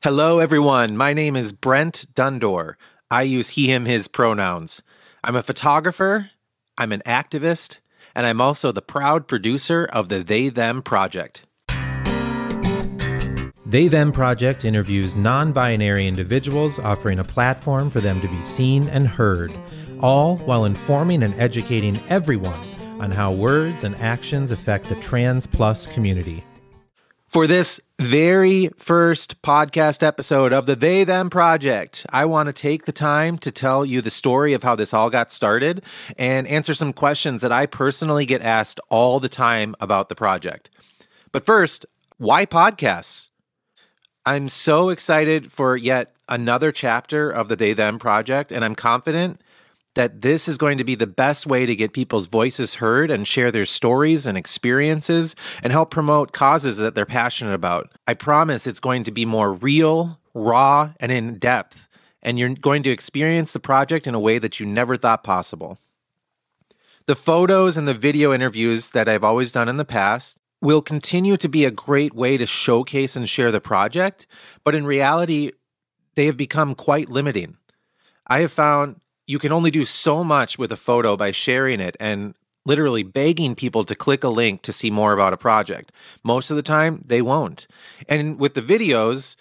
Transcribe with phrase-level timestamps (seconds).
[0.00, 0.96] Hello, everyone.
[0.96, 2.74] My name is Brent Dundore.
[3.10, 4.80] I use he, him, his pronouns.
[5.24, 6.30] I'm a photographer,
[6.78, 7.78] I'm an activist,
[8.14, 11.42] and I'm also the proud producer of the They Them Project.
[13.66, 18.88] They Them Project interviews non binary individuals, offering a platform for them to be seen
[18.90, 19.52] and heard,
[19.98, 22.60] all while informing and educating everyone
[23.00, 26.44] on how words and actions affect the trans plus community.
[27.28, 32.86] For this very first podcast episode of the They Them Project, I want to take
[32.86, 35.82] the time to tell you the story of how this all got started
[36.16, 40.70] and answer some questions that I personally get asked all the time about the project.
[41.30, 41.84] But first,
[42.16, 43.28] why podcasts?
[44.24, 49.42] I'm so excited for yet another chapter of the They Them Project, and I'm confident
[49.94, 53.26] that this is going to be the best way to get people's voices heard and
[53.26, 57.90] share their stories and experiences and help promote causes that they're passionate about.
[58.06, 61.88] I promise it's going to be more real, raw, and in depth,
[62.22, 65.78] and you're going to experience the project in a way that you never thought possible.
[67.06, 71.36] The photos and the video interviews that I've always done in the past will continue
[71.38, 74.26] to be a great way to showcase and share the project,
[74.64, 75.52] but in reality,
[76.16, 77.56] they have become quite limiting.
[78.26, 81.96] I have found you can only do so much with a photo by sharing it
[82.00, 82.34] and
[82.64, 85.92] literally begging people to click a link to see more about a project.
[86.24, 87.66] Most of the time, they won't.
[88.08, 89.36] And with the videos,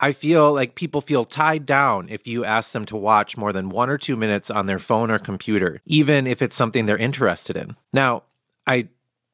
[0.00, 3.70] I feel like people feel tied down if you ask them to watch more than
[3.70, 7.56] one or two minutes on their phone or computer, even if it's something they're interested
[7.56, 7.76] in.
[7.92, 8.24] Now,
[8.66, 8.88] I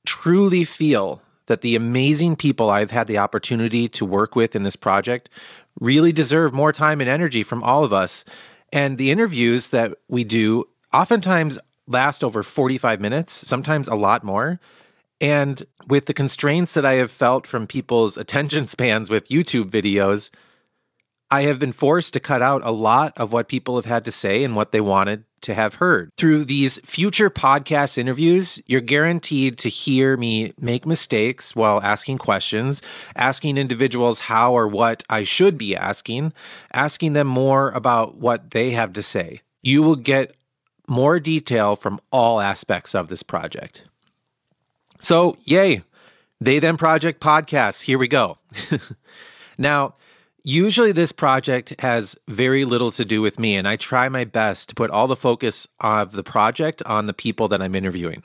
[0.06, 4.76] truly feel that the amazing people I've had the opportunity to work with in this
[4.76, 5.30] project
[5.80, 8.26] really deserve more time and energy from all of us
[8.72, 14.60] and the interviews that we do oftentimes last over 45 minutes, sometimes a lot more.
[15.20, 20.30] And with the constraints that I have felt from people's attention spans with YouTube videos,
[21.30, 24.12] I have been forced to cut out a lot of what people have had to
[24.12, 26.10] say and what they wanted to have heard.
[26.16, 32.82] Through these future podcast interviews, you're guaranteed to hear me make mistakes while asking questions,
[33.16, 36.32] asking individuals how or what I should be asking,
[36.72, 39.42] asking them more about what they have to say.
[39.62, 40.34] You will get
[40.86, 43.82] more detail from all aspects of this project.
[45.00, 45.82] So, yay,
[46.40, 47.82] They Them Project podcast.
[47.82, 48.38] Here we go.
[49.58, 49.94] now,
[50.48, 54.70] Usually, this project has very little to do with me, and I try my best
[54.70, 58.24] to put all the focus of the project on the people that I'm interviewing.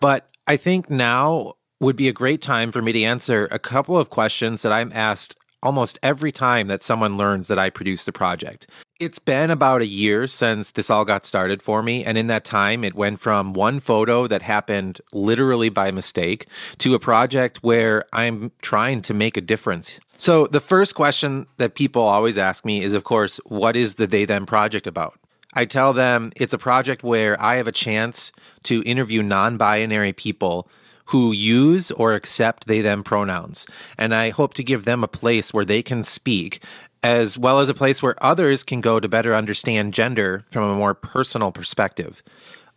[0.00, 3.96] But I think now would be a great time for me to answer a couple
[3.96, 8.10] of questions that I'm asked almost every time that someone learns that I produce the
[8.10, 8.66] project.
[9.00, 12.04] It's been about a year since this all got started for me.
[12.04, 16.46] And in that time, it went from one photo that happened literally by mistake
[16.78, 19.98] to a project where I'm trying to make a difference.
[20.18, 24.06] So, the first question that people always ask me is, of course, what is the
[24.06, 25.18] They Them project about?
[25.54, 28.32] I tell them it's a project where I have a chance
[28.64, 30.68] to interview non binary people
[31.06, 33.66] who use or accept they them pronouns.
[33.98, 36.62] And I hope to give them a place where they can speak,
[37.02, 40.74] as well as a place where others can go to better understand gender from a
[40.74, 42.22] more personal perspective.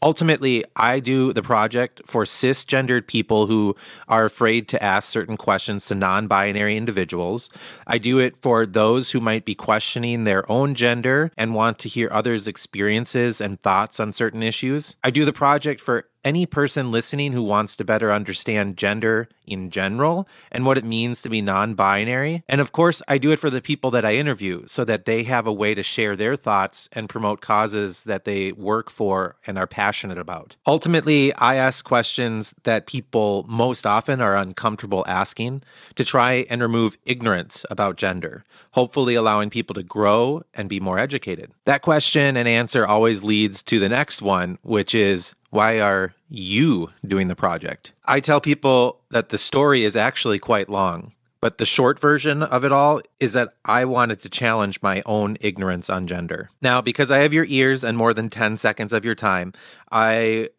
[0.04, 3.74] Ultimately, I do the project for cisgendered people who
[4.10, 7.50] are afraid to ask certain questions to non binary individuals.
[7.88, 11.90] I do it for those who might be questioning their own gender and want to
[11.90, 14.98] hear others' experiences and thoughts on certain issues.
[15.06, 19.70] I do the project for any person listening who wants to better understand gender in
[19.70, 22.44] general and what it means to be non binary.
[22.48, 25.24] And of course, I do it for the people that I interview so that they
[25.24, 29.58] have a way to share their thoughts and promote causes that they work for and
[29.58, 30.56] are passionate about.
[30.66, 35.64] Ultimately, I ask questions that people most often are uncomfortable asking
[35.96, 41.00] to try and remove ignorance about gender, hopefully, allowing people to grow and be more
[41.00, 41.52] educated.
[41.66, 46.90] That question and answer always leads to the next one, which is why are you
[47.06, 47.92] doing the project?
[48.06, 52.66] I tell people that the story is actually quite long, but the short version of
[52.66, 56.50] it all is that I wanted to challenge my own ignorance on gender.
[56.64, 59.54] Now, because I have your ears and more than 10 seconds of your time,
[59.92, 60.50] I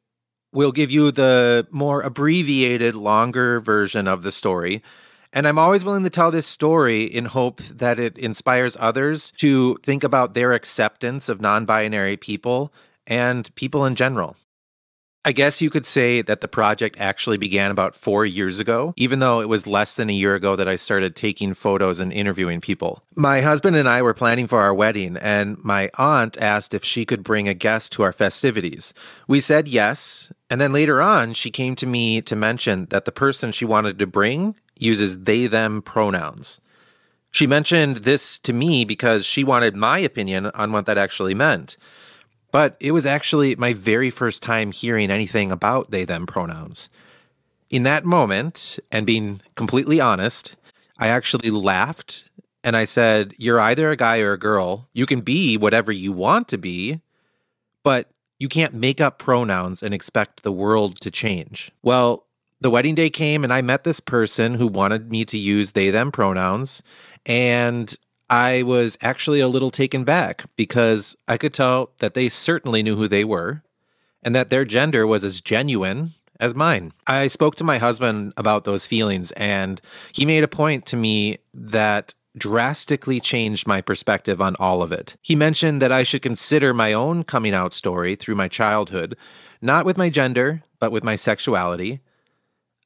[0.52, 4.80] will give you the more abbreviated, longer version of the story.
[5.32, 9.76] And I'm always willing to tell this story in hope that it inspires others to
[9.82, 12.72] think about their acceptance of non binary people
[13.08, 14.36] and people in general.
[15.26, 19.20] I guess you could say that the project actually began about four years ago, even
[19.20, 22.60] though it was less than a year ago that I started taking photos and interviewing
[22.60, 23.02] people.
[23.14, 27.06] My husband and I were planning for our wedding, and my aunt asked if she
[27.06, 28.92] could bring a guest to our festivities.
[29.26, 33.12] We said yes, and then later on, she came to me to mention that the
[33.12, 36.60] person she wanted to bring uses they them pronouns.
[37.30, 41.78] She mentioned this to me because she wanted my opinion on what that actually meant.
[42.54, 46.88] But it was actually my very first time hearing anything about they them pronouns.
[47.68, 50.54] In that moment, and being completely honest,
[50.96, 52.26] I actually laughed
[52.62, 54.88] and I said, You're either a guy or a girl.
[54.92, 57.00] You can be whatever you want to be,
[57.82, 61.72] but you can't make up pronouns and expect the world to change.
[61.82, 62.24] Well,
[62.60, 65.90] the wedding day came and I met this person who wanted me to use they
[65.90, 66.84] them pronouns.
[67.26, 67.96] And
[68.34, 72.96] I was actually a little taken back because I could tell that they certainly knew
[72.96, 73.62] who they were
[74.24, 76.92] and that their gender was as genuine as mine.
[77.06, 79.80] I spoke to my husband about those feelings, and
[80.12, 85.14] he made a point to me that drastically changed my perspective on all of it.
[85.22, 89.16] He mentioned that I should consider my own coming out story through my childhood,
[89.62, 92.00] not with my gender, but with my sexuality.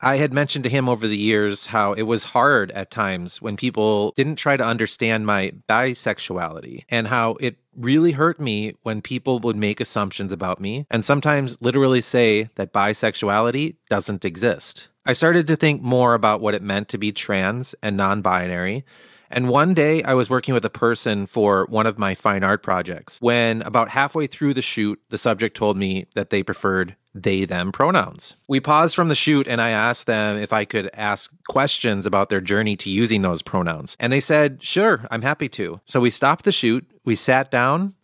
[0.00, 3.56] I had mentioned to him over the years how it was hard at times when
[3.56, 9.40] people didn't try to understand my bisexuality and how it really hurt me when people
[9.40, 14.88] would make assumptions about me and sometimes literally say that bisexuality doesn't exist.
[15.04, 18.84] I started to think more about what it meant to be trans and non binary
[19.30, 22.62] and one day I was working with a person for one of my fine art
[22.62, 27.44] projects when about halfway through the shoot, the subject told me that they preferred they
[27.44, 28.34] them pronouns.
[28.46, 32.28] We paused from the shoot and I asked them if I could ask questions about
[32.28, 33.96] their journey to using those pronouns.
[33.98, 35.80] And they said, sure, I'm happy to.
[35.84, 37.94] So we stopped the shoot, we sat down,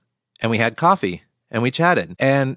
[0.41, 2.17] and we had coffee and we chatted.
[2.19, 2.57] And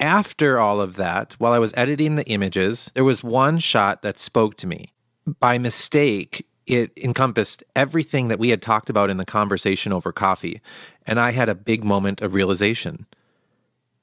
[0.00, 4.18] after all of that, while I was editing the images, there was one shot that
[4.18, 4.92] spoke to me.
[5.40, 10.60] By mistake, it encompassed everything that we had talked about in the conversation over coffee.
[11.06, 13.06] And I had a big moment of realization.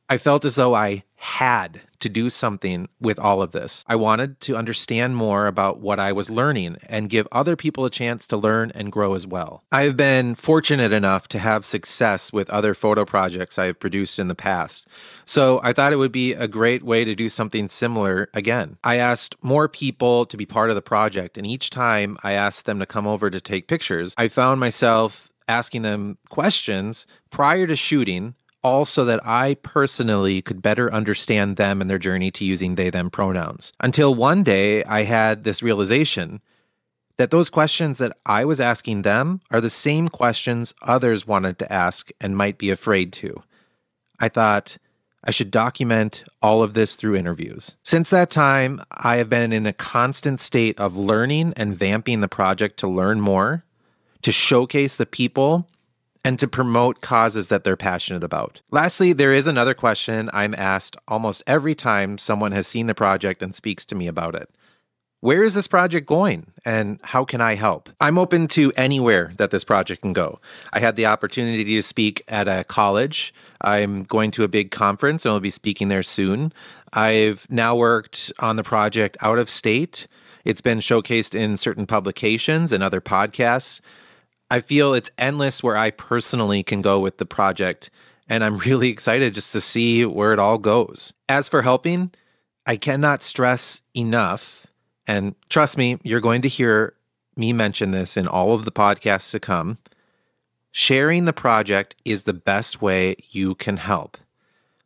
[0.07, 3.83] I felt as though I had to do something with all of this.
[3.87, 7.89] I wanted to understand more about what I was learning and give other people a
[7.89, 9.63] chance to learn and grow as well.
[9.71, 14.19] I have been fortunate enough to have success with other photo projects I have produced
[14.19, 14.87] in the past.
[15.25, 18.77] So I thought it would be a great way to do something similar again.
[18.83, 22.65] I asked more people to be part of the project, and each time I asked
[22.65, 27.75] them to come over to take pictures, I found myself asking them questions prior to
[27.75, 28.35] shooting
[28.65, 32.89] all so that I personally could better understand them and their journey to using they
[32.89, 33.71] them pronouns.
[33.79, 36.41] Until one day I had this realization
[37.17, 41.71] that those questions that I was asking them are the same questions others wanted to
[41.71, 43.43] ask and might be afraid to.
[44.19, 44.77] I thought,
[45.23, 47.73] I should document all of this through interviews.
[47.83, 52.27] Since that time, I have been in a constant state of learning and vamping the
[52.27, 53.63] project to learn more,
[54.23, 55.67] to showcase the people
[56.25, 58.59] and to promote causes that they're passionate about.
[58.71, 63.43] Lastly, there is another question I'm asked almost every time someone has seen the project
[63.43, 64.49] and speaks to me about it.
[65.21, 67.89] Where is this project going and how can I help?
[68.01, 70.39] I'm open to anywhere that this project can go.
[70.73, 73.31] I had the opportunity to speak at a college.
[73.61, 76.51] I'm going to a big conference and I'll be speaking there soon.
[76.93, 80.07] I've now worked on the project out of state.
[80.43, 83.79] It's been showcased in certain publications and other podcasts.
[84.49, 87.89] I feel it's endless where I personally can go with the project.
[88.27, 91.13] And I'm really excited just to see where it all goes.
[91.29, 92.11] As for helping,
[92.65, 94.65] I cannot stress enough,
[95.05, 96.95] and trust me, you're going to hear
[97.35, 99.77] me mention this in all of the podcasts to come.
[100.71, 104.17] Sharing the project is the best way you can help.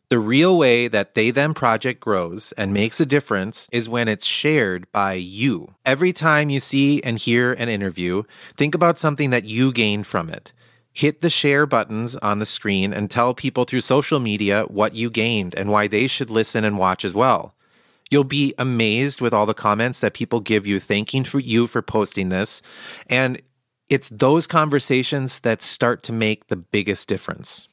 [0.10, 4.26] The real way that They Them Project grows and makes a difference is when it's
[4.26, 5.76] shared by you.
[5.86, 8.24] Every time you see and hear an interview,
[8.58, 10.52] think about something that you gained from it.
[10.94, 15.12] Hit the share buttons on the screen and tell people through social media what you
[15.12, 17.54] gained and why they should listen and watch as well.
[18.10, 21.84] You'll be amazed with all the comments that people give you thanking for you for
[21.84, 22.64] posting this.
[23.06, 23.40] And
[23.92, 27.68] it's those conversations that start to make the biggest difference.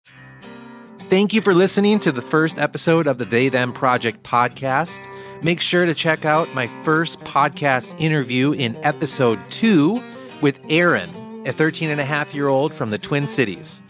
[1.09, 4.99] Thank you for listening to the first episode of the They Them Project podcast.
[5.41, 10.01] Make sure to check out my first podcast interview in episode two
[10.43, 11.09] with Aaron,
[11.47, 13.83] a 13 and a half year old from the Twin Cities.